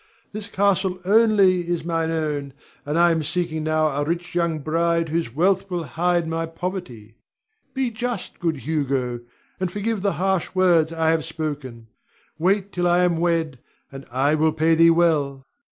[0.31, 2.53] This castle only is mine own,
[2.87, 7.17] and I am seeking now a rich young bride whose wealth will hide my poverty.
[7.75, 9.19] Be just, good Hugo,
[9.59, 11.85] and forgive the harsh words I have spoken.
[12.39, 13.59] Wait till I am wed,
[13.91, 15.45] and I will pay thee well.